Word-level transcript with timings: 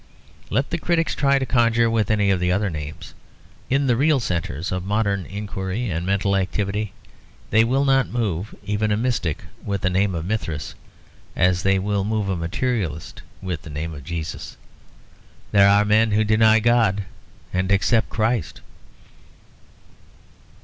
Let 0.49 0.71
the 0.71 0.79
critics 0.79 1.13
try 1.13 1.37
to 1.37 1.45
conjure 1.45 1.87
with 1.87 2.09
any 2.09 2.31
of 2.31 2.39
the 2.39 2.51
other 2.51 2.71
names. 2.71 3.13
In 3.69 3.85
the 3.85 3.95
real 3.95 4.19
centres 4.19 4.71
of 4.71 4.83
modern 4.83 5.27
inquiry 5.27 5.91
and 5.91 6.07
mental 6.07 6.35
activity, 6.35 6.91
they 7.51 7.63
will 7.63 7.85
not 7.85 8.07
move 8.09 8.55
even 8.65 8.91
a 8.91 8.97
mystic 8.97 9.43
with 9.63 9.81
the 9.81 9.91
name 9.91 10.15
of 10.15 10.25
Mithras 10.25 10.73
as 11.35 11.61
they 11.61 11.77
will 11.77 12.03
move 12.03 12.29
a 12.29 12.35
materialist 12.35 13.21
with 13.43 13.61
the 13.61 13.69
name 13.69 13.93
of 13.93 14.03
Jesus. 14.03 14.57
There 15.51 15.69
are 15.69 15.85
men 15.85 16.13
who 16.13 16.23
deny 16.23 16.59
God 16.59 17.03
and 17.53 17.71
accept 17.71 18.09
Christ. 18.09 18.61